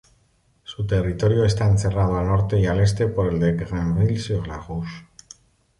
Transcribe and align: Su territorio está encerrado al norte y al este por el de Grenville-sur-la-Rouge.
Su 0.63 0.87
territorio 0.87 1.45
está 1.45 1.67
encerrado 1.69 2.17
al 2.17 2.25
norte 2.25 2.59
y 2.59 2.65
al 2.65 2.79
este 2.79 3.05
por 3.05 3.27
el 3.31 3.39
de 3.39 3.51
Grenville-sur-la-Rouge. 3.53 5.05